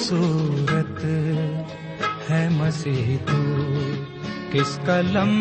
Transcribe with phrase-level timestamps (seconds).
[0.00, 1.04] خوبصورت
[2.30, 3.40] ہے مسیح تو،
[4.52, 5.32] کس قلم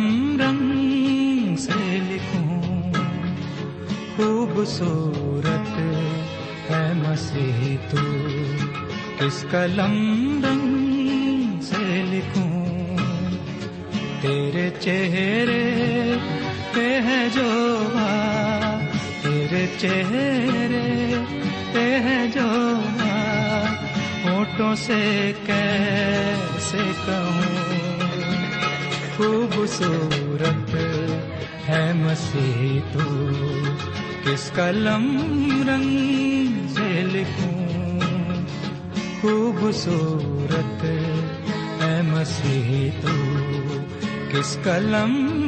[0.41, 2.93] رنگ سے لکھوں؟
[4.15, 5.69] خوبصورت
[6.71, 8.05] ہے مسیح تو،
[9.17, 9.95] کس قلم
[10.43, 12.97] رنگ سے لکھوں؟
[14.21, 15.63] تیرے چہرے
[16.73, 17.49] پہ ہے جو
[19.21, 21.15] تیرے چہرے
[21.73, 22.47] پہ ہے جو
[24.59, 27.41] ہوٹوں سے کیسے کہوں؟
[29.17, 30.75] خوبصورت
[31.69, 33.30] ہے مسیح تو،
[34.25, 35.17] کس قلم
[35.67, 37.67] رنگ سے لکھوں؟
[39.21, 40.83] خوبصورت
[41.81, 43.15] ہے مسیح تو،
[44.30, 45.39] کس قلم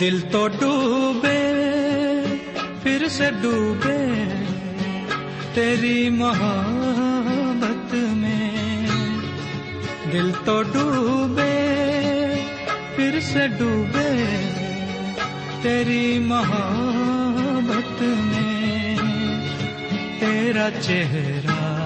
[0.00, 1.52] دل تو ڈوبے،
[2.82, 4.24] پھر سے ڈوبے
[5.54, 8.86] تیری محبت میں۔
[10.12, 11.54] دل تو ڈوبے،
[12.96, 14.50] پھر سے ڈوبے
[15.62, 18.96] تیری محبت میں۔
[20.20, 21.84] تیرا چہرہ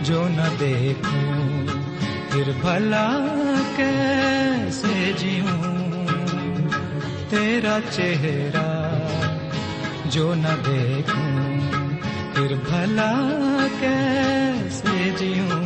[0.00, 1.66] جو نہ دیکھوں،
[2.30, 3.08] پھر بھلا
[3.76, 5.69] کیسے جیوں؟
[7.30, 8.68] تیرا چہرہ
[10.04, 11.58] جو نہ دیکھوں،
[12.34, 13.12] پھر بھلا
[13.80, 15.60] کیسے جیوں؟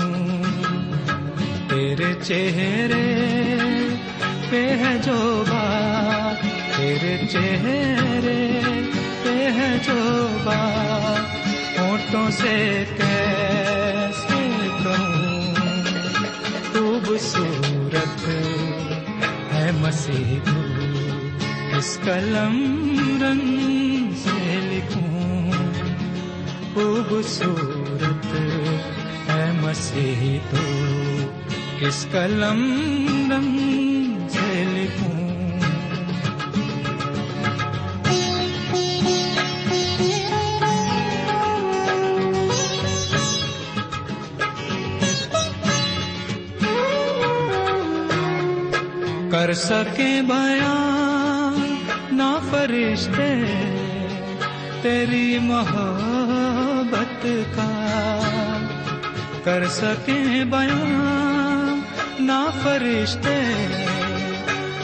[1.69, 3.05] تیرے چہرے
[4.51, 6.43] پہ ہے جو بات،
[6.77, 8.37] تیرے چہرے
[9.23, 14.43] پہ ہے جو بات ہونٹوں سے کیسے
[14.83, 15.55] کہوں
[16.73, 18.29] خوبصورت
[19.53, 20.64] ہے مسیح تو
[21.85, 22.87] اس قلم
[23.23, 25.51] رنگ سے لکھوں،
[26.75, 28.27] خوبصورت
[29.29, 30.87] ہے مسیح تو۔
[31.81, 32.63] کس قلم
[33.31, 35.25] رنگ سے لکھوں۔
[49.31, 51.04] کر سکے بیان
[52.51, 53.45] فرشتے
[54.83, 57.71] تیری محبت کا
[59.45, 61.81] کر سکے بیان
[62.21, 63.39] نہ فرشتے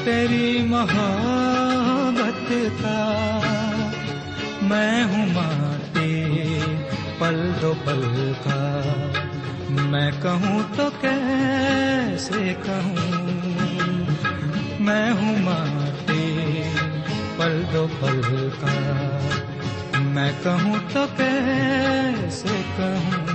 [0.05, 2.53] تیری محبت
[2.83, 3.41] کا
[4.62, 6.09] میں ہوں ماتے
[7.19, 8.83] پل دو پل کا
[9.71, 12.97] میں کہوں تو کیسے کہوں؟
[14.81, 15.80] میں ہوں ماتے پل
[17.73, 19.19] دو پل کا
[19.99, 23.27] میں کہوں تو کیسے کہوں؟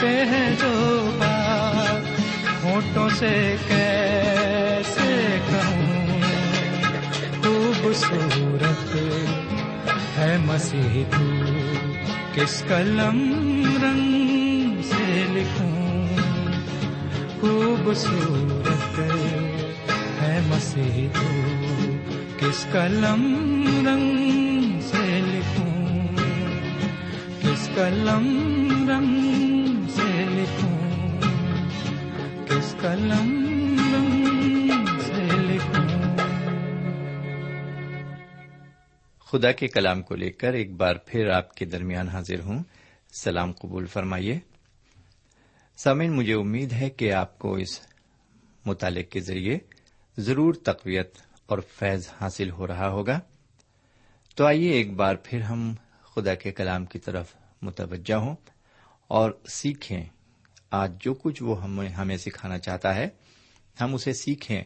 [0.00, 2.20] پہ ہے جو بات۔
[2.64, 6.20] ہونٹوں سے کیسے کہوں؟
[7.42, 8.96] خوبصورت
[10.18, 11.42] ہے مسیح تو۔
[12.34, 13.22] کس قلم
[13.82, 14.45] رنگ
[15.08, 16.06] لکھوں،
[17.40, 19.00] خوبصورت
[20.48, 21.50] مسیح تو،
[22.38, 26.06] کس قلم رنگ سے لکھوں؟
[27.42, 28.26] کس قلم
[28.90, 31.20] رنگ سے لکھوں؟
[32.46, 33.46] کس قلم
[33.94, 34.26] رنگ
[34.86, 36.16] سے لکھوں؟
[39.26, 42.62] خدا کے کلام کو لے کر ایک بار پھر آپ کے درمیان حاضر ہوں۔
[43.12, 44.38] سلام قبول فرمائیے۔
[45.76, 47.80] سامن مجھے امید ہے کہ آپ کو اس
[48.66, 49.58] مطالعے کے ذریعے
[50.18, 53.20] ضرور تقویت اور فیض حاصل ہو رہا ہوگا۔
[54.36, 58.36] تو آئیے ایک بار پھر ہم خدا کے کلام کی طرف متوجہ ہوں
[59.08, 60.04] اور سیکھیں۔
[60.70, 63.08] آج جو کچھ وہ ہمیں ہمیں سکھانا چاہتا ہے،
[63.80, 64.64] ہم اسے سیکھیں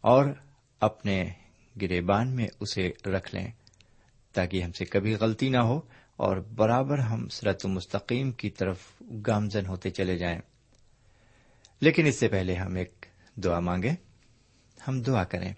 [0.00, 0.24] اور
[0.80, 1.30] اپنے
[1.80, 3.50] گریبان میں اسے رکھ لیں
[4.32, 5.80] تاکہ ہم سے کبھی غلطی نہ ہو۔
[6.16, 8.78] اور برابر ہم سرت مستقیم کی طرف
[9.26, 10.40] گامزن ہوتے چلے جائیں۔
[11.80, 13.06] لیکن اس سے پہلے ہم ایک
[13.36, 13.90] دعا مانگے
[14.88, 15.52] ہم دعا کریں۔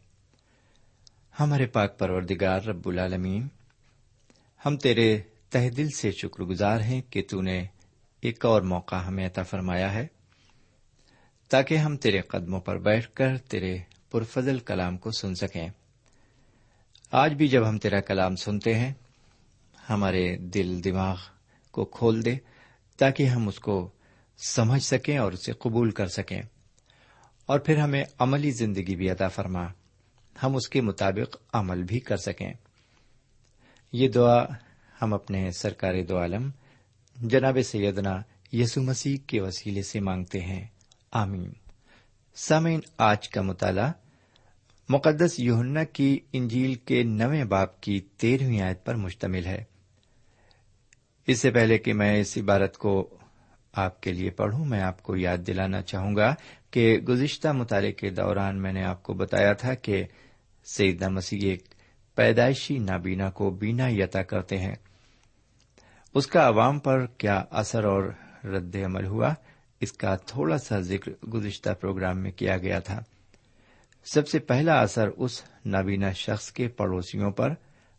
[1.40, 3.48] ہمارے پاک پروردگار رب العالمین،
[4.66, 5.20] ہم تیرے
[5.50, 7.64] تہ دل سے شکر گزار ہیں کہ تو نے
[8.20, 10.06] ایک اور موقع ہمیں عطا فرمایا ہے،
[11.48, 13.78] تاکہ ہم تیرے قدموں پر بیٹھ کر تیرے
[14.10, 15.68] پرفضل کلام کو سن سکیں۔
[17.10, 18.94] آج بھی جب ہم تیرا کلام سنتے ہیں
[19.90, 21.16] ہمارے دل دماغ
[21.70, 22.36] کو کھول دے
[22.98, 23.90] تاکہ ہم اس کو
[24.46, 26.42] سمجھ سکیں اور اسے قبول کر سکیں۔
[27.46, 29.66] اور پھر ہمیں عملی زندگی بھی عطا فرما۔
[30.42, 32.52] ہم اس کے مطابق عمل بھی کر سکیں۔
[33.92, 34.44] یہ دعا
[35.02, 36.50] ہم اپنے سرکار دو عالم،
[37.16, 38.22] جناب سیدنا
[38.52, 40.66] یسو مسیح کے وسیلے سے مانگتے ہیں۔
[41.12, 41.52] آمین۔
[42.34, 43.92] سامعین، آج کا مطالعہ
[44.88, 49.64] مقدس یوہنا کی انجیل کے نویں باپ کی تیرہویں آیت پر مشتمل ہے۔
[51.26, 53.16] اس سے پہلے کہ میں اس عبارت کو
[53.72, 56.34] آپ کے لیے پڑھوں، میں آپ کو یاد دلانا چاہوں گا
[56.70, 60.04] کہ گزشتہ مطالعے کے دوران میں نے آپ کو بتایا تھا کہ
[60.64, 61.64] سیدنا مسیح ایک
[62.14, 64.74] پیدائشی نابینا کو بینا یتا کرتے ہیں۔
[66.14, 68.02] اس کا عوام پر کیا اثر اور
[68.44, 69.34] رد عمل ہوا؟
[69.80, 73.02] اس کا تھوڑا سا ذکر گزشتہ پروگرام میں کیا گیا تھا۔
[74.04, 77.52] سب سے پہلا اثر اس نابینا شخص کے پڑوسیوں پر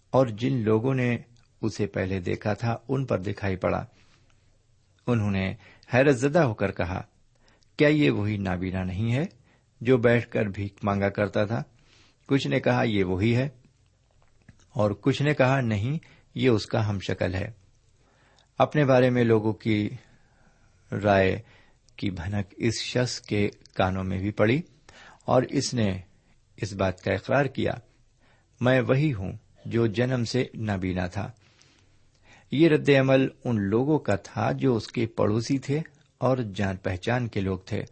[0.09, 1.17] اور جن لوگوں نے
[1.61, 3.85] اسے پہلے دیکھا تھا، ان پر دکھائی پڑا۔
[5.07, 5.53] انہوں نے
[5.93, 7.01] حیرت زدہ ہو کر کہا،
[7.77, 9.25] کیا یہ وہی نابینا نہیں ہے
[9.81, 11.63] جو بیٹھ کر بھیک مانگا کرتا تھا؟
[12.27, 13.49] کچھ نے کہا، یہ وہی ہے۔
[14.73, 15.97] اور کچھ نے کہا، نہیں،
[16.35, 17.51] یہ اس کا ہم شکل ہے۔
[18.57, 19.89] اپنے بارے میں لوگوں کی
[21.03, 21.41] رائے
[21.95, 24.61] کی بھنک اس شخص کے کانوں میں بھی پڑی
[25.25, 25.97] اور اس نے
[26.57, 27.71] اس بات کا اقرار کیا،
[28.61, 29.31] میں وہی ہوں
[29.65, 31.31] جو جنم سے نابینا تھا۔
[32.51, 35.81] یہ رد عمل ان لوگوں کا تھا جو اس کے پڑوسی تھے
[36.17, 37.83] اور جان پہچان کے لوگ تھے۔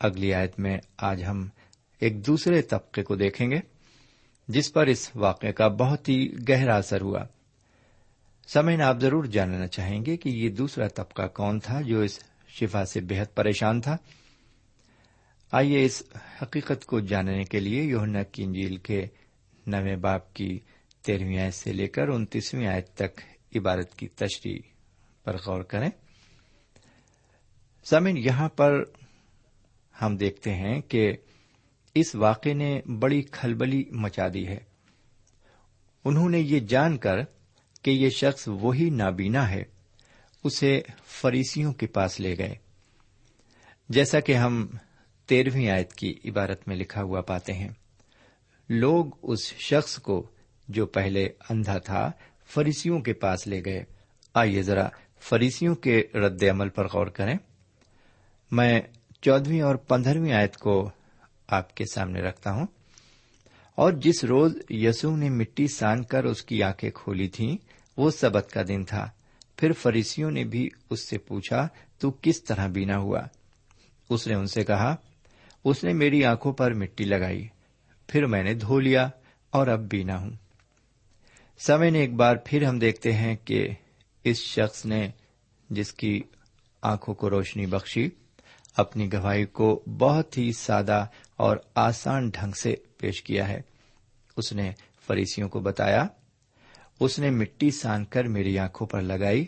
[0.00, 1.48] اگلی آیت میں آج ہم
[2.00, 3.60] ایک دوسرے طبقے کو دیکھیں گے،
[4.48, 7.20] جس پر اس واقعے کا بہت ہی گہرا اثر ہوا۔
[8.46, 12.84] سمعین آپ ضرور جاننا چاہیں گے کہ یہ دوسرا طبقہ کون تھا جو اس شفا
[12.84, 13.96] سے بےحد پریشان تھا۔
[15.52, 16.02] آئیے اس
[16.42, 19.06] حقیقت کو جاننے کے لیے یوہنا کی انجیل کے
[19.66, 20.58] نویں باپ کی
[21.02, 23.20] تیرہویں آیت سے لے کر انتیسویں آیت تک
[23.56, 24.58] عبارت کی تشریح
[25.24, 25.90] پر غور کریں۔
[27.84, 28.84] سمن یہاں پر
[30.02, 31.12] ہم دیکھتے ہیں کہ
[31.94, 34.58] اس واقعے نے بڑی کھلبلی مچا دی ہے۔
[36.04, 37.16] انہوں نے یہ جان کر
[37.82, 39.62] کہ یہ شخص وہی نابینا ہے،
[40.44, 42.54] اسے فریسیوں کے پاس لے گئے۔
[43.88, 44.66] جیسا کہ ہم
[45.26, 47.68] تیرہویں آیت کی عبارت میں لکھا ہوا پاتے ہیں،
[48.68, 50.30] لوگ اس شخص کو
[50.68, 52.12] جو پہلے اندھا تھا
[52.50, 53.84] فریسیوں کے پاس لے گئے۔
[54.34, 54.88] آئیے ذرا
[55.20, 57.34] فریسیوں کے رد عمل پر غور کریں۔
[58.50, 58.80] میں
[59.22, 60.90] چودہویں اور پندرہویں آیت کو
[61.48, 62.66] آپ کے سامنے رکھتا ہوں۔
[63.74, 67.56] اور جس روز یسو نے مٹی سان کر اس کی آنکھیں کھولی تھیں،
[67.96, 69.10] وہ سبت کا دن تھا۔
[69.56, 73.20] پھر فریسیوں نے بھی اس سے پوچھا، تو کس طرح بینا ہوا؟
[74.08, 74.96] اس نے ان سے کہا،
[75.64, 77.48] اس نے میری آنکھوں پر مٹی لگائی،
[78.06, 79.08] پھر میں نے دھو لیا
[79.50, 80.30] اور اب بینا ہوں۔
[81.66, 83.68] سمے نے ایک بار پھر ہم دیکھتے ہیں کہ
[84.24, 85.10] اس شخص نے
[85.70, 86.22] جس کی
[86.82, 88.08] آنکھوں کو روشنی بخشی،
[88.76, 93.60] اپنی گواہی کو بہت ہی سادہ اور آسان ڈھنگ سے پیش کیا ہے۔
[94.36, 94.72] اس نے
[95.06, 96.06] فریسیوں کو بتایا،
[97.00, 99.46] اس نے مٹی سان کر میری آنکھوں پر لگائی،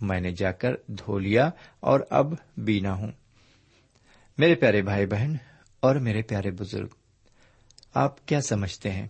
[0.00, 3.12] میں نے جا کر دھو لیا اور اب بینا ہوں۔
[4.38, 5.36] میرے پیارے بھائی بہن
[5.80, 6.88] اور میرے پیارے بزرگ،
[7.94, 9.06] آپ کیا سمجھتے ہیں؟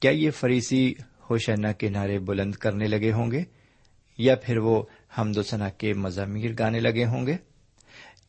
[0.00, 0.94] کیا یہ فریسی
[1.32, 3.42] ہوشنا کے نعرے بلند کرنے لگے ہوں گے،
[4.18, 4.82] یا پھر وہ
[5.18, 7.36] حمد و ثنا کے مضامیر گانے لگے ہوں گے،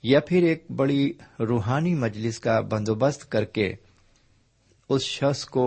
[0.04, 3.74] یا پھر ایک بڑی روحانی مجلس کا بندوبست کر کے
[4.90, 5.66] اس شخص کو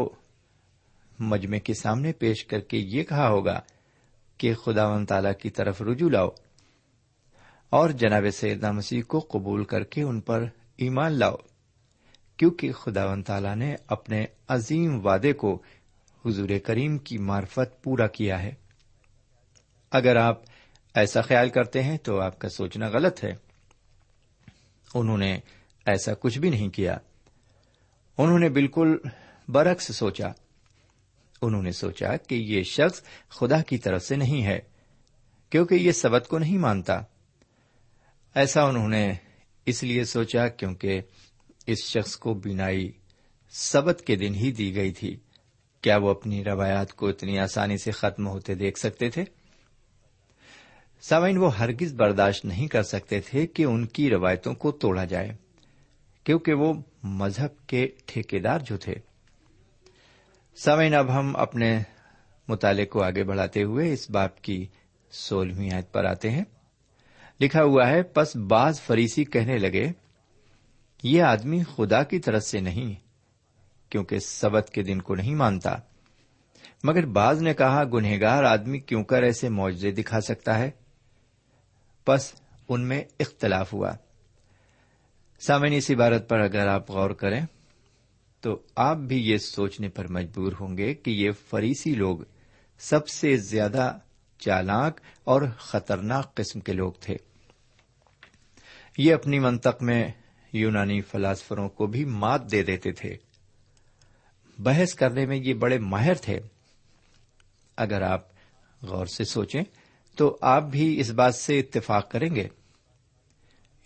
[1.19, 3.59] مجمع کے سامنے پیش کر کے یہ کہا ہوگا
[4.41, 6.29] کہ خدا و تعالی کی طرف رجوع لاؤ
[7.73, 10.45] اور جناب سیدنا مسیح کو قبول کر کے ان پر
[10.77, 11.37] ایمان لاؤ،
[12.39, 15.51] کیونکہ خدا و تعالی نے اپنے عظیم وعدے کو
[16.27, 18.55] حضور کریم کی معرفت پورا کیا ہے۔
[19.91, 20.43] اگر آپ
[20.95, 23.33] ایسا خیال کرتے ہیں تو آپ کا سوچنا غلط ہے۔
[24.95, 25.39] انہوں نے
[25.87, 26.99] ایسا کچھ بھی نہیں کیا۔
[28.19, 28.97] انہوں نے بالکل
[29.49, 30.29] برعکس سوچا۔
[31.43, 34.59] انہوں نے سوچا کہ یہ شخص خدا کی طرف سے نہیں ہے،
[35.51, 37.01] کیونکہ یہ سبت کو نہیں مانتا۔
[38.35, 39.13] ایسا انہوں نے
[39.67, 41.01] اس لیے سوچا کیونکہ
[41.67, 42.93] اس شخص کو بینائی
[43.51, 45.17] سبت کے دن ہی دی گئی تھی۔
[45.87, 49.25] کیا وہ اپنی روایات کو اتنی آسانی سے ختم ہوتے دیکھ سکتے تھے؟
[51.01, 55.29] سامعین، وہ ہرگز برداشت نہیں کر سکتے تھے کہ ان کی روایتوں کو توڑا جائے،
[56.25, 58.95] کیونکہ وہ مذہب کے ٹھیکیدار جو تھے۔
[60.57, 61.83] سامعین، اب ہم اپنے
[62.49, 64.67] مطالعے کو آگے بڑھاتے ہوئے اس باپ کی
[65.11, 66.45] سولہویں آیت پر آتے ہیں۔
[67.41, 69.89] لکھا ہوا ہے، پس بعض فریسی کہنے لگے،
[71.03, 73.06] یہ آدمی خدا کی طرف سے نہیں
[73.91, 75.77] کیونکہ سبت کے دن کو نہیں مانتا۔
[76.85, 80.71] مگر بعض نے کہا، گنہگار آدمی کیوں کر ایسے معجزے دکھا سکتا ہے؟
[82.07, 82.35] بس
[82.69, 83.93] ان میں اختلاف ہوا۔
[85.41, 87.41] سامعین، اس عبارت پر اگر آپ غور کریں
[88.41, 92.19] تو آپ بھی یہ سوچنے پر مجبور ہوں گے کہ یہ فریسی لوگ
[92.79, 93.99] سب سے زیادہ
[94.39, 97.17] چالاک اور خطرناک قسم کے لوگ تھے۔
[98.99, 100.09] یہ اپنی منطق میں
[100.53, 103.17] یونانی فلاسفروں کو بھی مات دے دیتے تھے۔
[104.59, 106.41] بحث کرنے میں یہ بڑے ماہر تھے۔
[107.77, 108.29] اگر آپ
[108.83, 109.63] غور سے سوچیں
[110.17, 112.49] تو آپ بھی اس بات سے اتفاق کریں گے۔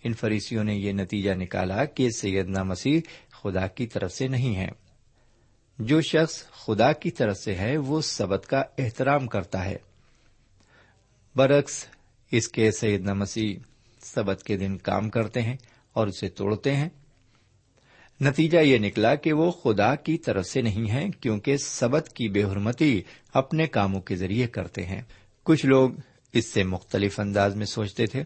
[0.03, 3.01] ان فریسیوں نے یہ نتیجہ نکالا کہ سیدنا مسیح
[3.31, 4.67] خدا کی طرف سے نہیں ہے
[5.79, 9.77] جو شخص خدا کی طرف سے ہے، وہ سبت کا احترام کرتا ہے۔
[11.35, 11.85] برعکس،
[12.31, 13.55] اس کے سیدنا مسیح
[14.01, 15.57] سبت کے دن کام کرتے ہیں
[15.93, 16.89] اور اسے توڑتے ہیں۔
[18.21, 22.43] نتیجہ یہ نکلا کہ وہ خدا کی طرف سے نہیں ہیں، کیونکہ سبت کی بے
[22.43, 23.01] حرمتی
[23.33, 25.01] اپنے کاموں کے ذریعے کرتے ہیں۔
[25.43, 25.89] کچھ لوگ
[26.33, 28.23] اس سے مختلف انداز میں سوچتے تھے۔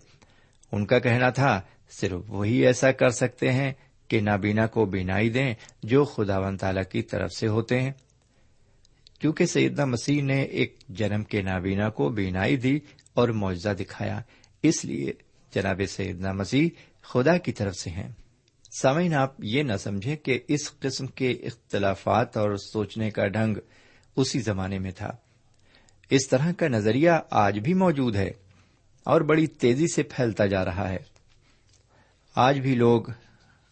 [0.71, 3.73] ان کا کہنا تھا، صرف وہی ایسا کر سکتے ہیں
[4.07, 7.91] کہ نابینا کو بینائی دیں جو خدا و تعالی کی طرف سے ہوتے ہیں۔
[9.19, 12.79] کیونکہ سیدنا مسیح نے ایک جنم کے نابینا کو بینائی دی
[13.13, 14.21] اور معجزہ دکھایا،
[14.63, 15.13] اس لیے
[15.55, 16.69] جناب سیدنا مسیح
[17.01, 18.07] خدا کی طرف سے ہیں۔
[18.82, 23.58] سامعین، آپ یہ نہ سمجھیں کہ اس قسم کے اختلافات اور سوچنے کا ڈھنگ
[24.15, 25.12] اسی زمانے میں تھا۔
[26.10, 28.32] اس طرح کا نظریہ آج بھی موجود ہے
[29.03, 30.98] اور بڑی تیزی سے پھیلتا جا رہا ہے۔
[32.36, 33.01] آج بھی لوگ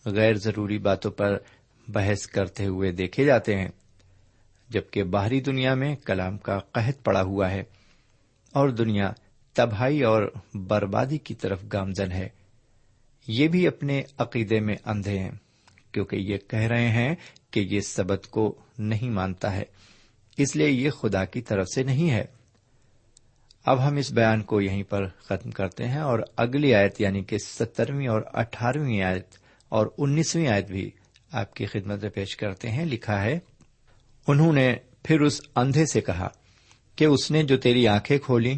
[0.05, 1.37] غیر ضروری باتوں پر
[1.87, 3.69] بحث کرتے ہوئے دیکھے جاتے ہیں،
[4.69, 7.63] جبکہ باہری دنیا میں کلام کا قحط پڑا ہوا ہے
[8.51, 9.11] اور دنیا
[9.53, 12.42] تباہی اور بربادی کی طرف گامزن ہے۔
[13.27, 15.31] یہ بھی اپنے عقیدے میں اندھے ہیں،
[15.91, 17.15] کیونکہ یہ کہہ رہے ہیں
[17.51, 19.63] کہ یہ سبت کو نہیں مانتا ہے۔
[20.37, 22.25] اس لیے یہ خدا کی طرف سے نہیں ہے۔
[23.65, 27.37] اب ہم اس بیان کو یہیں پر ختم کرتے ہیں اور اگلی آیت یعنی کہ
[27.37, 29.27] سترویں اور اٹھارہویں آیت
[29.69, 30.89] اور انیسویں آیت بھی
[31.31, 33.39] آپ کی خدمت میں پیش کرتے ہیں۔ لکھا ہے،
[34.27, 36.27] انہوں نے پھر اس اندھے سے کہا
[36.95, 38.57] کہ اس نے جو تیری آنکھیں کھولی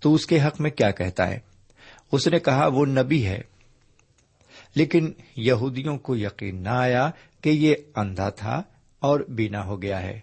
[0.00, 1.38] تو اس کے حق میں کیا کہتا ہے؟
[2.12, 3.40] اس نے کہا، وہ نبی ہے۔
[4.74, 7.10] لیکن یہودیوں کو یقین نہ آیا
[7.40, 8.62] کہ یہ اندھا تھا
[9.00, 10.20] اور بینا ہو گیا ہے۔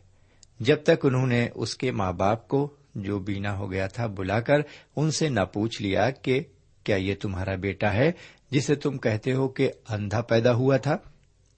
[0.60, 4.40] جب تک انہوں نے اس کے ماں باپ کو جو بینا ہو گیا تھا بلا
[4.40, 4.56] کر
[4.96, 6.40] ان سے نہ پوچھ لیا کہ
[6.84, 8.12] کیا یہ تمہارا بیٹا ہے
[8.52, 10.98] جسے تم کہتے ہو کہ اندھا پیدا ہوا تھا؟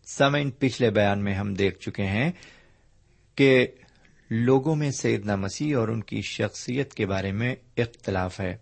[0.06, 2.32] سامعین، پچھلے بیان میں ہم دیکھ چکے ہیں
[3.36, 3.68] کہ
[4.30, 8.58] لوگوں میں سیدنا مسیح اور ان کی شخصیت کے بارے میں اختلاف ہے۔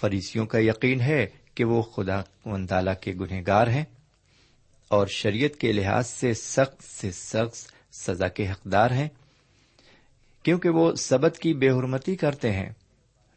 [0.00, 1.26] فریسیوں کا یقین ہے
[1.58, 3.84] کہ وہ خدا و تعالی کے گنہگار ہیں
[4.88, 9.08] اور شریعت کے لحاظ سے سخت سے سخت سزا کے حقدار ہیں،
[10.42, 12.70] کیونکہ وہ سبت کی بے حرمتی کرتے ہیں،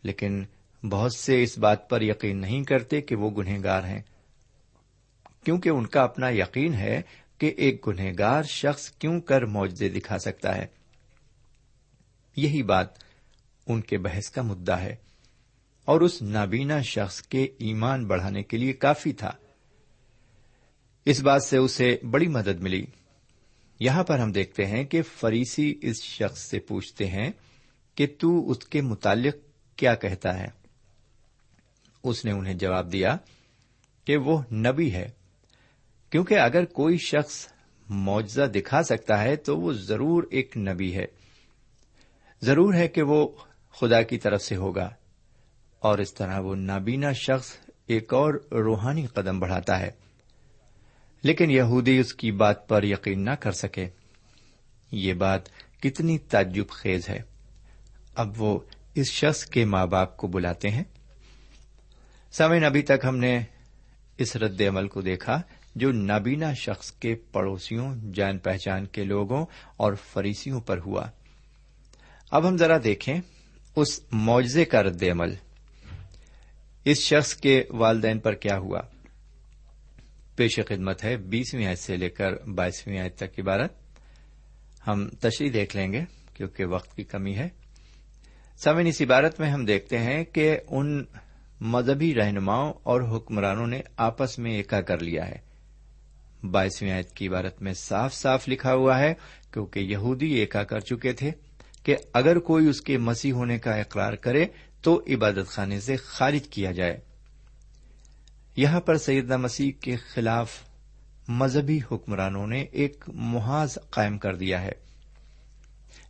[0.03, 0.45] لیکن
[0.89, 4.01] بہت سے اس بات پر یقین نہیں کرتے کہ وہ گنہگار ہیں۔
[5.43, 7.01] کیونکہ ان کا اپنا یقین ہے
[7.37, 10.67] کہ ایک گنہگار شخص کیوں کر معجزے دکھا سکتا ہے۔
[12.35, 12.87] یہی بات
[13.67, 14.95] ان کے بحث کا مدعا ہے۔
[15.91, 19.31] اور اس نابینا شخص کے ایمان بڑھانے کے لیے کافی تھا۔
[21.05, 22.85] اس بات سے اسے بڑی مدد ملی۔
[23.79, 27.31] یہاں پر ہم دیکھتے ہیں کہ فریسی اس شخص سے پوچھتے ہیں
[27.95, 29.35] کہ تو اس کے متعلق
[29.77, 30.47] کیا کہتا ہے۔
[32.03, 33.17] اس نے انہیں جواب دیا
[34.05, 35.09] کہ وہ نبی ہے۔
[36.09, 37.47] کیونکہ اگر کوئی شخص
[37.89, 41.05] معجزہ دکھا سکتا ہے تو وہ ضرور ایک نبی ہے۔
[42.41, 43.27] ضرور ہے کہ وہ
[43.79, 44.89] خدا کی طرف سے ہوگا۔
[45.81, 47.51] اور اس طرح وہ نابینا شخص
[47.87, 49.91] ایک اور روحانی قدم بڑھاتا ہے۔
[51.23, 53.89] لیکن یہودی اس کی بات پر یقین نہ کر سکے۔
[54.91, 55.41] یہ بات
[55.79, 57.21] کتنی تعجب خیز ہے۔
[58.15, 58.59] اب وہ
[58.95, 60.83] اس شخص کے ماں باپ کو بلاتے ہیں۔
[62.31, 63.39] سمن ابھی تک ہم نے
[64.17, 65.41] اس رد عمل کو دیکھا
[65.75, 69.45] جو نابینا شخص کے پڑوسیوں، جان پہچان کے لوگوں
[69.77, 71.07] اور فریسیوں پر ہوا۔
[72.31, 73.21] اب ہم ذرا دیکھیں
[73.75, 75.35] اس معجزے کا رد عمل۔
[76.85, 78.81] اس شخص کے والدین پر کیا ہوا؟
[80.35, 83.73] پیش خدمت ہے بیسویں آیت سے لے کر بائیسویں آیت تک عبارت۔
[84.87, 86.01] ہم تشریح دیکھ لیں گے
[86.33, 87.49] کیونکہ وقت کی کمی ہے۔
[88.63, 91.05] سمن اس عبارت میں ہم دیکھتے ہیں کہ ان
[91.61, 95.37] مذہبی رہنماؤں اور حکمرانوں نے آپس میں ایکا کر لیا ہے۔
[96.47, 99.13] بائیسویں آیت کی عبارت میں صاف صاف لکھا ہوا ہے،
[99.53, 101.31] کیونکہ یہودی ایکا کر چکے تھے
[101.83, 104.45] کہ اگر کوئی اس کے مسیح ہونے کا اقرار کرے
[104.81, 106.99] تو عبادت خانے سے خارج کیا جائے۔
[108.55, 110.51] یہاں پر سیدہ مسیح کے خلاف
[111.27, 114.71] مذہبی حکمرانوں نے ایک محاذ قائم کر دیا ہے۔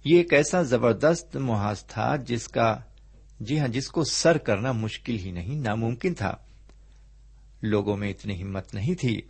[0.03, 2.77] یہ ایک ایسا زبردست محاذ تھا جس کا
[3.39, 6.35] جی ہاں جس کو سر کرنا مشکل ہی نہیں، ناممکن تھا۔
[7.61, 9.21] لوگوں میں اتنی ہمت نہیں تھی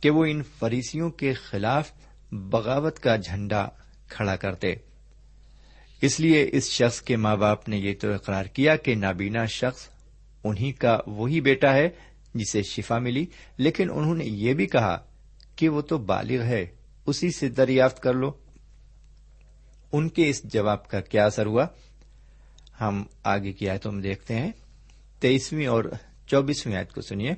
[0.00, 1.92] کہ وہ ان فریسیوں کے خلاف
[2.32, 3.68] بغاوت کا جھنڈا
[4.08, 4.74] کھڑا کرتے۔
[6.06, 9.88] اس لیے اس شخص کے ماں باپ نے یہ تو اقرار کیا کہ نابینا شخص
[10.44, 11.88] انہیں کا وہی بیٹا ہے
[12.34, 15.06] جسے شفا ملی، لیکن انہوں نے یہ بھی کہا
[15.56, 16.66] کہ وہ تو بالغ ہے،
[17.06, 18.32] اسی سے دریافت کر لو۔
[19.92, 21.66] ان کے اس جواب کا کیا اثر ہوا؟
[22.80, 24.52] ہم آگے کی آیتوں میں دیکھتے ہیں۔
[25.20, 25.84] تیئیسویں اور
[26.26, 27.30] چوبیسویں آیت کو سنیے۔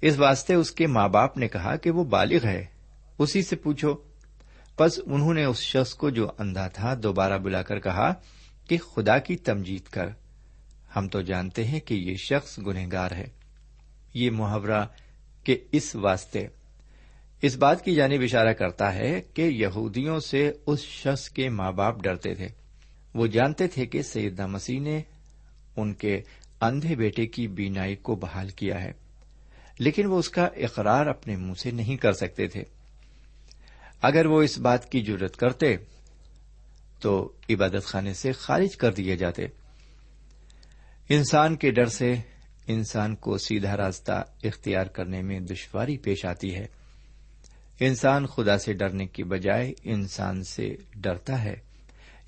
[0.00, 2.64] اس واسطے اس کے ماں باپ نے کہا کہ وہ بالغ ہے،
[3.18, 3.96] اسی سے پوچھو
[4.78, 8.14] بس انہوں نے اس شخص کو جو اندھا تھا دوبارہ بلا کر کہا
[8.68, 10.06] کہ خدا کی تمجید کر۔
[10.96, 13.26] ہم تو جانتے ہیں کہ یہ شخص گنہگار ہے۔
[14.14, 14.86] یہ محاورہ
[15.44, 16.46] کہ اس واسطے۔
[17.42, 22.02] اس بات کی جانب اشارہ کرتا ہے کہ یہودیوں سے اس شخص کے ماں باپ
[22.02, 22.48] ڈرتے تھے۔
[23.14, 25.02] وہ جانتے تھے کہ سیدہ مسیح نے
[25.76, 26.20] ان کے
[26.60, 28.92] اندھے بیٹے کی بینائی کو بحال کیا ہے۔
[29.78, 32.62] لیکن وہ اس کا اقرار اپنے منہ سے نہیں کر سکتے تھے۔
[34.02, 35.76] اگر وہ اس بات کی ضرورت کرتے،
[37.00, 39.46] تو عبادت خانے سے خارج کر دیے جاتے۔
[41.08, 42.14] انسان کے ڈر سے
[42.66, 46.66] انسان کو سیدھا راستہ اختیار کرنے میں دشواری پیش آتی ہے۔
[47.80, 51.56] انسان خدا سے ڈرنے کی بجائے انسان سے ڈرتا ہے۔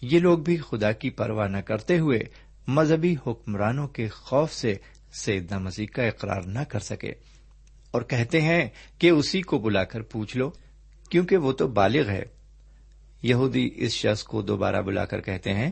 [0.00, 2.20] یہ لوگ بھی خدا کی پرواہ نہ کرتے ہوئے
[2.66, 4.74] مذہبی حکمرانوں کے خوف سے
[5.12, 7.12] سیدنا مسیح کا اقرار نہ کر سکے
[7.90, 10.50] اور کہتے ہیں کہ اسی کو بلا کر پوچھ لو۔
[11.10, 12.22] کیونکہ وہ تو بالغ ہے۔
[13.22, 15.70] یہودی اس شخص کو دوبارہ بلا کر کہتے ہیں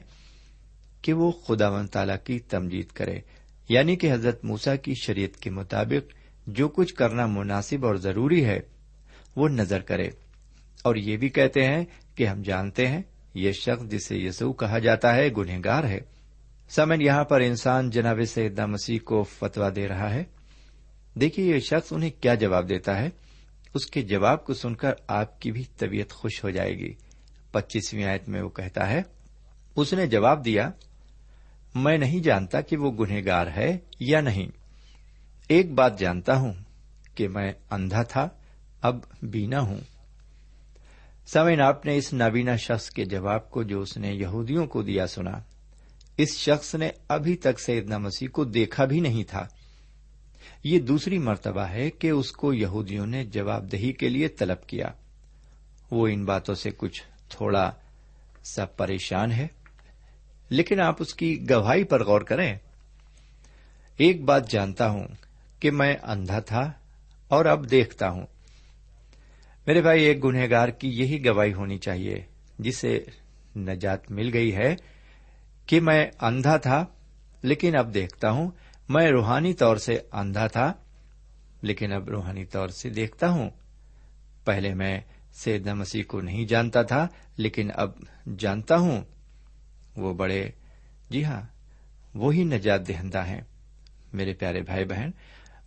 [1.03, 3.21] کہ وہ خدا و تعالی کی تمجید کرے
[3.69, 6.13] یعنی کہ حضرت موسا کی شریعت کے مطابق
[6.47, 8.61] جو کچھ کرنا مناسب اور ضروری ہے،
[9.37, 10.11] وہ نظر کرے۔
[10.83, 13.03] اور یہ بھی کہتے ہیں کہ ہم جانتے ہیں
[13.35, 16.01] یہ شخص جسے یسو کہا جاتا ہے گنہگار ہے۔
[16.69, 20.25] سمن یہاں پر انسان جناب سیدہ مسیح کو فتوا دے رہا ہے۔
[21.15, 23.11] دیکھیے یہ شخص انہیں کیا جواب دیتا ہے؟
[23.77, 26.95] اس کے جواب کو سن کر آپ کی بھی طبیعت خوش ہو جائے گی۔
[27.53, 29.03] پچیسویں آیت میں وہ کہتا ہے،
[29.77, 30.71] اس نے جواب دیا،
[31.75, 34.47] میں نہیں جانتا کہ وہ گنہگار ہے یا نہیں۔
[35.49, 36.55] ایک بات جانتا ہوں
[37.15, 38.29] کہ میں اندھا تھا،
[38.83, 39.81] اب بینا ہوں۔
[41.27, 45.07] سمین آپ نے اس نابینا شخص کے جواب کو جو اس نے یہودیوں کو دیا
[45.07, 45.33] سنا،
[46.17, 49.47] اس شخص نے ابھی تک سیدنا مسیح کو دیکھا بھی نہیں تھا۔
[50.65, 54.87] یہ دوسری مرتبہ ہے کہ اس کو یہودیوں نے جواب دہی کے لیے طلب کیا۔
[55.91, 57.73] وہ ان باتوں سے کچھ تھوڑا
[58.45, 59.47] سا پریشان ہے،
[60.49, 62.55] لیکن آپ اس کی گواہی پر غور کریں۔
[63.97, 65.09] ایک بات جانتا ہوں
[65.61, 66.73] کہ میں اندھا تھا
[67.29, 68.27] اور اب دیکھتا ہوں۔
[69.67, 72.25] میرے بھائی، ایک گنہگار کی یہی گواہی ہونی چاہیے،
[72.59, 73.05] جسے
[73.57, 74.77] نجات مل گئی ہے
[75.67, 76.85] کہ میں اندھا تھا
[77.43, 78.51] لیکن اب دیکھتا ہوں۔
[78.89, 80.73] میں روحانی طور سے اندھا تھا،
[81.63, 83.51] لیکن اب روحانی طور سے دیکھتا ہوں۔
[84.45, 85.01] پہلے میں
[85.33, 87.91] سیدنا مسیح کو نہیں جانتا تھا، لیکن اب
[88.39, 89.01] جانتا ہوں۔
[89.97, 90.51] وہ بڑے
[91.11, 91.41] جی ہاں
[92.15, 93.41] وہی نجات دہندہ ہیں۔
[94.13, 95.11] میرے پیارے بھائی بہن،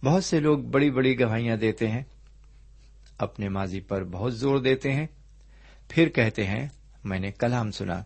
[0.03, 2.03] بہت سے لوگ بڑی بڑی گواہیاں دیتے ہیں،
[3.17, 5.07] اپنے ماضی پر بہت زور دیتے ہیں۔
[5.89, 6.67] پھر کہتے ہیں،
[7.03, 8.03] میں نے کلام سنا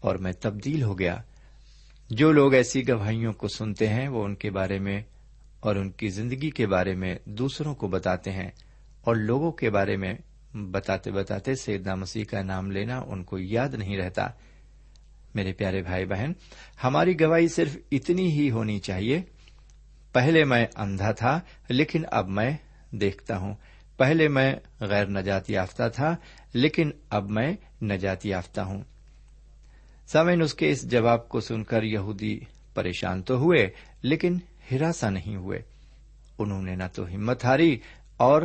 [0.00, 1.22] اور میں تبدیل ہو گیا۔
[2.10, 5.02] جو لوگ ایسی گواہیوں کو سنتے ہیں، وہ ان کے بارے میں
[5.60, 8.50] اور ان کی زندگی کے بارے میں دوسروں کو بتاتے ہیں
[9.00, 10.14] اور لوگوں کے بارے میں
[10.54, 14.26] بتاتے بتاتے سیدنا مسیح کا نام لینا ان کو یاد نہیں رہتا۔
[15.34, 16.32] میرے پیارے بھائی بہن،
[16.84, 19.22] ہماری گواہی صرف اتنی ہی ہونی چاہیے۔
[20.12, 22.56] پہلے میں اندھا تھا، لیکن اب میں
[22.90, 23.54] دیکھتا ہوں۔
[23.96, 26.16] پہلے میں غیر نجات یافتہ تھا،
[26.52, 28.82] لیکن اب میں نجات یافتہ ہوں۔
[30.12, 32.40] سمین اس کے اس جواب کو سن کر یہودی
[32.74, 33.70] پریشان تو ہوئے،
[34.02, 34.38] لیکن
[34.70, 35.62] ہراساں نہیں ہوئے۔
[36.38, 37.78] انہوں نے نہ تو ہمت ہاری
[38.16, 38.42] اور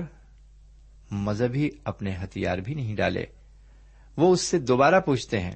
[1.12, 3.26] مذہبی اپنے ہتھیار بھی نہیں ڈالے۔
[4.18, 5.52] وہ اس سے دوبارہ پوچھتے ہیں۔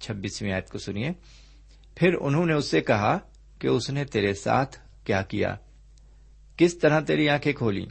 [0.00, 1.10] چھبیسویں آیت کو سنیے۔
[1.94, 3.18] پھر انہوں نے اس سے کہا
[3.58, 5.56] کہ اس نے تیرے ساتھ کیا کیا؟
[6.56, 7.86] کس طرح تیری آنکھیں کھولی؟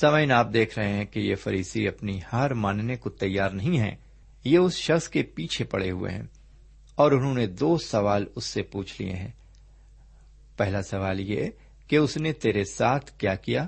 [0.00, 3.96] سمعین آپ دیکھ رہے ہیں کہ یہ فریسی اپنی ہار ماننے کو تیار نہیں ہے
[4.44, 6.22] یہ اس شخص کے پیچھے پڑے ہوئے ہیں۔
[6.96, 9.30] اور انہوں نے دو سوال اس سے پوچھ لیے ہیں۔
[10.56, 11.48] پہلا سوال یہ
[11.88, 13.66] کہ اس نے تیرے ساتھ کیا کیا؟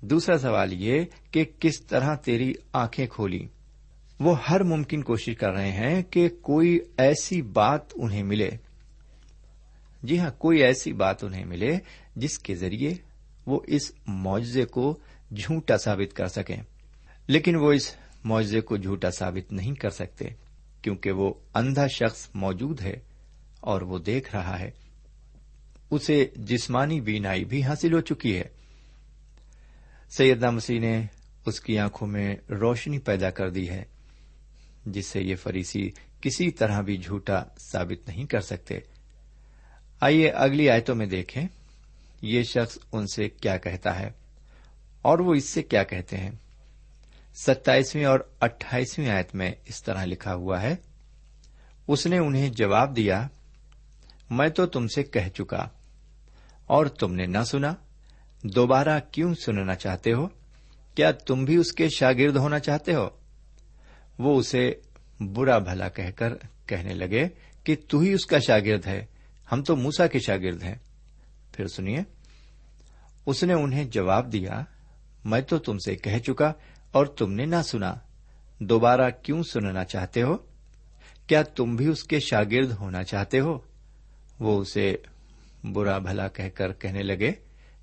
[0.00, 3.46] دوسرا سوال یہ کہ کس طرح تیری آنکھیں کھولی؟
[4.20, 8.50] وہ ہر ممکن کوشش کر رہے ہیں کہ کوئی ایسی بات انہیں ملے۔
[10.02, 11.78] جی ہاں کوئی ایسی بات انہیں ملے
[12.16, 12.94] جس کے ذریعے
[13.46, 14.98] وہ اس معاوضے کو
[15.36, 16.62] جھوٹا ثابت کر سکیں۔
[17.26, 20.24] لیکن وہ اس معاوضے کو جھوٹا ثابت نہیں کر سکتے۔
[20.84, 22.96] کیونکہ وہ اندھا شخص موجود ہے
[23.60, 24.70] اور وہ دیکھ رہا ہے۔
[25.90, 28.44] اسے جسمانی بینائی بھی حاصل ہو چکی ہے۔
[30.16, 31.06] سیدنا مسیح نے
[31.46, 33.84] اس کی آنکھوں میں روشنی پیدا کر دی ہے،
[34.86, 37.42] جس سے یہ فریسی کسی طرح بھی جھوٹا
[37.72, 38.78] ثابت نہیں کر سکتے۔
[40.00, 41.48] آئیے اگلی آیتوں میں دیکھیں،
[42.22, 44.10] یہ شخص ان سے کیا کہتا ہے
[45.02, 46.30] اور وہ اس سے کیا کہتے ہیں۔
[47.34, 50.76] ستائیسویں اور اٹھائیسویں آیت میں اس طرح لکھا ہوا ہے،
[51.88, 53.28] اس نے انہیں جواب دیا،
[54.30, 55.68] میں تو تم سے کہہ چکا،
[56.66, 57.74] اور تم نے نہ سنا،
[58.44, 60.28] دوبارہ کیوں سننا چاہتے ہو؟
[60.94, 63.08] کیا تم بھی اس کے شاگرد ہونا چاہتے ہو؟
[64.18, 64.72] وہ اسے
[65.20, 66.34] برا بھلا کہہ کر
[66.66, 67.28] کہنے لگے
[67.64, 69.06] کہ تو ہی اس کا شاگرد ہے،
[69.52, 70.74] ہم تو موسا کے شاگرد ہیں۔
[71.52, 72.02] پھر سنیے،
[73.26, 74.62] اس نے انہیں جواب دیا،
[75.24, 76.52] میں تو تم سے کہہ چکا
[76.94, 77.94] اور تم نے نہ سنا۔
[78.58, 80.36] دوبارہ کیوں سننا چاہتے ہو؟
[81.26, 83.58] کیا تم بھی اس کے شاگرد ہونا چاہتے ہو؟
[84.40, 84.96] وہ اسے
[85.72, 87.32] برا بھلا کہہ کر کہنے لگے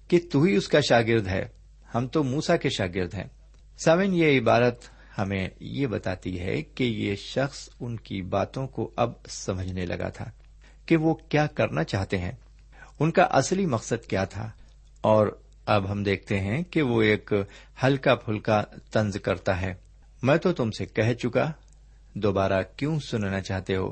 [0.08, 1.48] کہ تو ہی اس کا شاگرد ہے،
[1.96, 3.28] ہم تو موسا کے شاگرد ہیں۔
[3.86, 4.80] سمن یہ عبارت
[5.18, 10.26] ہمیں یہ بتاتی ہے کہ یہ شخص ان کی باتوں کو اب سمجھنے لگا تھا
[10.86, 12.32] کہ وہ کیا کرنا چاہتے ہیں۔
[13.00, 14.52] ان کا اصلی مقصد کیا تھا
[15.02, 17.34] اور اب ہم دیکھتے ہیں کہ وہ ایک
[17.84, 19.74] ہلکا پھلکا طنز کرتا ہے۔
[20.24, 21.52] میں تو تم سے کہہ چکا،
[22.14, 23.92] دوبارہ کیوں سننا چاہتے ہو؟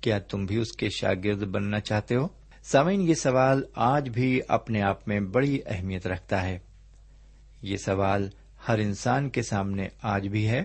[0.00, 2.28] کیا تم بھی اس کے شاگرد بننا چاہتے ہو؟
[2.62, 6.58] سامعین، یہ سوال آج بھی اپنے آپ میں بڑی اہمیت رکھتا ہے۔
[7.62, 8.30] یہ سوال
[8.68, 10.62] ہر انسان کے سامنے آج بھی ہے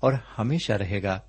[0.00, 1.20] اور ہمیشہ رہے گا۔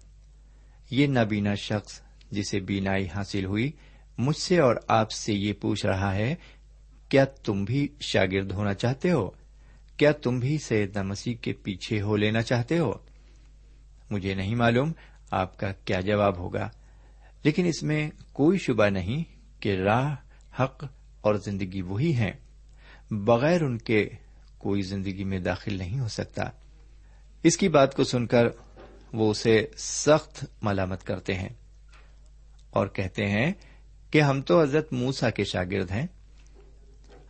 [0.91, 3.71] یہ نابینا شخص جسے بینائی حاصل ہوئی
[4.17, 6.35] مجھ سے اور آپ سے یہ پوچھ رہا ہے
[7.09, 9.29] کیا تم بھی شاگرد ہونا چاہتے ہو؟
[9.97, 12.93] کیا تم بھی سید مسیح کے پیچھے ہو لینا چاہتے ہو؟
[14.11, 14.91] مجھے نہیں معلوم
[15.31, 16.69] آپ کا کیا جواب ہوگا،
[17.43, 19.23] لیکن اس میں کوئی شبہ نہیں
[19.59, 20.15] کہ راہ،
[20.59, 20.83] حق
[21.21, 22.31] اور زندگی وہی ہیں۔
[23.11, 24.09] بغیر ان کے
[24.57, 26.43] کوئی زندگی میں داخل نہیں ہو سکتا۔
[27.43, 28.47] اس کی بات کو سن کر
[29.13, 31.49] وہ اسے سخت ملامت کرتے ہیں
[32.69, 33.53] اور کہتے ہیں
[34.11, 36.07] کہ ہم تو حضرت موسا کے شاگرد ہیں۔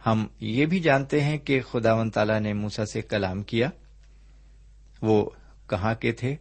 [0.08, 3.70] ہم یہ بھی جانتے ہیں کہ خدا و تعالی نے موسا سے کلام کیا۔
[5.02, 5.30] وہ
[5.70, 6.36] کہاں کے تھے؟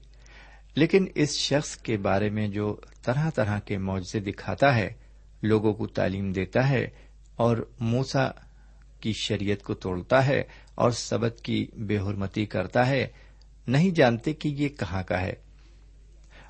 [0.74, 4.90] لیکن اس شخص کے بارے میں جو طرح طرح کے معاوضے دکھاتا ہے،
[5.42, 6.86] لوگوں کو تعلیم دیتا ہے
[7.36, 8.30] اور موسا
[9.00, 10.42] کی شریعت کو توڑتا ہے
[10.74, 13.06] اور سبق کی بے حرمتی کرتا ہے،
[13.66, 15.34] نہیں جانتے کہ یہ کہاں کا ہے۔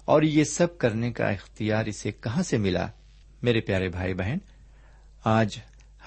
[0.05, 2.87] اور یہ سب کرنے کا اختیار اسے کہاں سے ملا؟
[3.42, 4.38] میرے پیارے بھائی بہن،
[5.24, 5.59] آج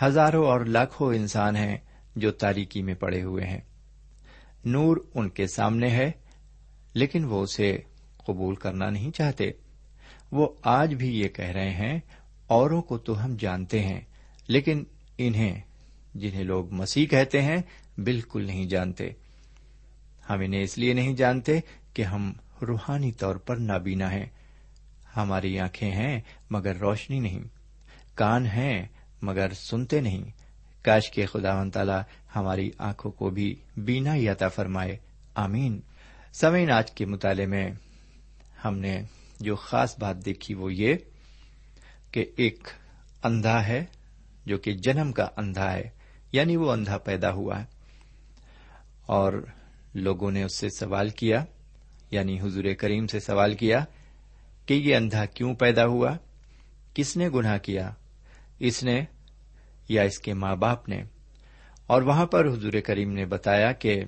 [0.06, 1.78] ہزاروں اور لاکھوں انسان ہیں
[2.16, 3.62] جو تاریکی میں پڑے ہوئے ہیں۔
[4.66, 6.12] نور ان کے سامنے ہے،
[6.94, 7.78] لیکن وہ اسے
[8.26, 9.52] قبول کرنا نہیں چاہتے۔
[10.32, 12.00] وہ آج بھی یہ کہہ رہے ہیں،
[12.48, 14.02] اوروں کو تو ہم جانتے ہیں،
[14.48, 14.84] لیکن
[15.18, 15.62] انہیں،
[16.16, 17.58] جنہیں لوگ مسیح کہتے ہیں،
[17.98, 19.10] بالکل نہیں جانتے۔
[20.30, 21.60] ہم انہیں اس لیے نہیں جانتے
[21.94, 24.26] کہ ہم روحانی طور پر نابینا ہیں۔
[25.18, 27.44] ہماری آنکھیں ہیں مگر روشنی نہیں۔
[28.16, 28.86] کان ہیں
[29.22, 30.24] مگر سنتے نہیں۔
[30.84, 32.02] کاش کے خدا و تعالی
[32.36, 34.98] ہماری آنکھوں کو بھی بینا یاتا فرمائے۔
[35.36, 35.82] آمین۔
[36.34, 37.72] سمعین، آج کے مطالعے میں
[38.66, 39.02] ہم نے
[39.40, 40.96] جو خاص بات دیکھی وہ یہ
[42.12, 42.68] کہ ایک
[43.24, 43.86] اندھا ہے
[44.46, 45.90] جو کہ جنم کا اندھا ہے
[46.32, 47.66] یعنی وہ اندھا پیدا ہوا۔ ہے
[49.06, 49.46] اور
[49.94, 51.46] لوگوں نے اس سے سوال کیا
[52.12, 53.86] یعنی حضور کریم سے سوال کیا
[54.66, 56.18] کہ یہ اندھا کیوں پیدا ہوا؟
[56.94, 57.92] کس نے گناہ کیا؟
[58.60, 59.06] اس نے
[59.90, 61.04] یا اس کے ماں باپ نے
[61.88, 64.02] اور وہاں پر حضور کریم نے بتایا کہ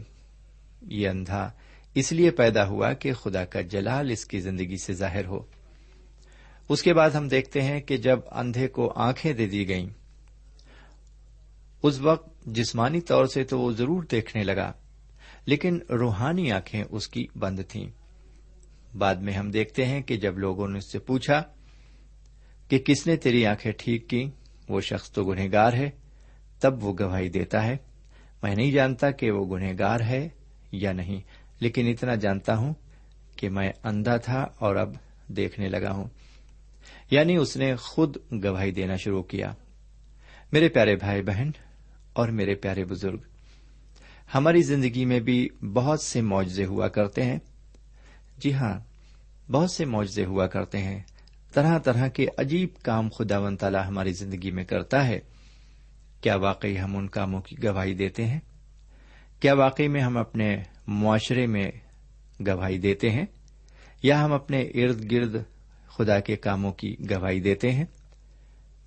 [0.82, 1.52] یہ اندھا
[1.94, 5.40] اس لیے پیدا ہوا کہ خدا کا جلال اس کی زندگی سے ظاہر ہو۔
[6.70, 9.90] اس کے بعد ہم دیکھتے ہیں کہ جب اندھے کو آنکھیں دے دی گئیں،
[11.84, 14.74] اس وقت جسمانی طور سے تو وہ ضرور دیکھنے لگا،
[15.46, 17.90] لیکن روحانی آنکھیں اس کی بند تھیں۔
[18.98, 21.44] بعد میں ہم دیکھتے ہیں کہ جب لوگوں نے اس سے پوچھا
[22.70, 24.30] کہ کس نے تیری آنکھیں ٹھیک کی
[24.70, 25.90] وہ شخص تو گنہگار ہے،
[26.60, 27.78] تب وہ گواہی دیتا ہے۔
[28.44, 30.30] میں نہیں جانتا کہ وہ گنہگار ہے
[30.72, 31.22] یا نہیں،
[31.60, 32.74] لیکن اتنا جانتا ہوں
[33.36, 34.94] کہ میں اندھا تھا اور اب
[35.28, 36.06] دیکھنے لگا ہوں۔
[37.12, 39.52] یعنی اس نے خود گواہی دینا شروع کیا۔
[40.52, 41.50] میرے پیارے بھائی بہن
[42.14, 43.18] اور میرے پیارے بزرگ،
[44.34, 47.40] ہماری زندگی میں بھی بہت سے معاوضے ہوا کرتے ہیں۔
[48.38, 48.80] جی ہاں
[49.52, 51.00] بہت سے معاوضے ہوا کرتے ہیں۔
[51.54, 55.20] طرح طرح کے عجیب کام خدا و تعالی ہماری زندگی میں کرتا ہے۔
[56.22, 58.40] کیا واقعی ہم ان کاموں کی گواہی دیتے ہیں؟
[59.40, 61.72] کیا واقعی میں ہم اپنے معاشرے میں
[62.48, 63.26] گواہی دیتے ہیں؟
[64.04, 65.36] یا ہم اپنے ارد گرد
[65.88, 67.86] خدا کے کاموں کی گواہی دیتے ہیں؟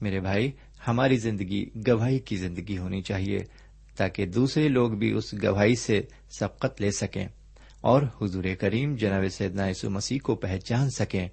[0.00, 0.53] میرے بھائی،
[0.88, 3.38] ہماری زندگی گواہی کی زندگی ہونی چاہیے
[3.96, 6.03] تاکہ دوسرے لوگ بھی اس گواہی سے
[6.38, 7.27] سبقت لے سکیں
[7.81, 11.29] اور حضور کریم جناب سیدنا یسو مسیح کو پہچان سکیں۔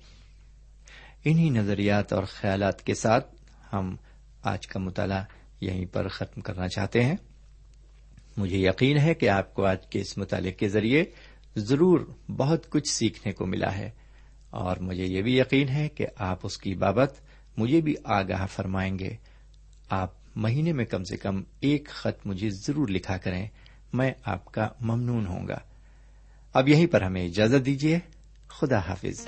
[1.25, 3.35] انہی نظریات اور خیالات کے ساتھ
[3.73, 3.95] ہم
[4.43, 5.23] آج کا مطالعہ
[5.61, 7.15] یہیں پر ختم کرنا چاہتے ہیں۔
[8.37, 11.03] مجھے یقین ہے کہ آپ کو آج کے اس مطالعے کے ذریعے
[11.55, 13.89] ضرور بہت کچھ سیکھنے کو ملا ہے۔
[14.49, 17.13] اور مجھے یہ بھی یقین ہے کہ آپ اس کی بابت
[17.57, 19.15] مجھے بھی آگاہ فرمائیں گے۔
[19.89, 23.47] آپ مہینے میں کم سے کم ایک خط مجھے ضرور لکھا کریں۔
[23.93, 25.57] میں آپ کا ممنون ہوں گا۔
[26.53, 27.99] اب یہیں پر ہمیں اجازت دیجیے
[28.47, 29.27] خدا حافظ۔